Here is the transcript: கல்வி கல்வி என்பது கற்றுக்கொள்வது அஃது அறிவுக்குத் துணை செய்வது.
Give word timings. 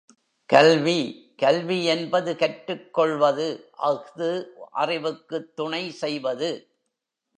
கல்வி 0.49 0.99
கல்வி 1.37 1.85
என்பது 1.85 2.35
கற்றுக்கொள்வது 2.35 3.69
அஃது 3.83 4.29
அறிவுக்குத் 4.71 5.55
துணை 5.55 5.91
செய்வது. 5.91 6.51